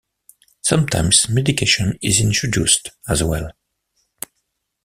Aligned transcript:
Sometimes 0.63 1.29
medication 1.29 1.99
is 2.01 2.19
introduced 2.19 2.89
as 3.07 3.23
well. 3.23 3.51